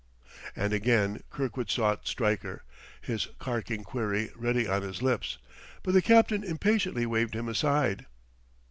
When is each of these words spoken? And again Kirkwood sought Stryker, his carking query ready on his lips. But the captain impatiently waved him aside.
And 0.55 0.73
again 0.73 1.21
Kirkwood 1.29 1.69
sought 1.69 2.07
Stryker, 2.07 2.63
his 3.01 3.27
carking 3.37 3.83
query 3.83 4.31
ready 4.35 4.67
on 4.67 4.81
his 4.81 5.03
lips. 5.03 5.37
But 5.83 5.91
the 5.93 6.01
captain 6.01 6.43
impatiently 6.43 7.05
waved 7.05 7.35
him 7.35 7.47
aside. 7.47 8.07